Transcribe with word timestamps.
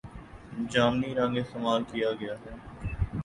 جامنی 0.69 1.13
رنگ 1.15 1.37
استعمال 1.37 1.83
کیا 1.83 2.11
گیا 2.13 2.35
ہے 2.35 2.53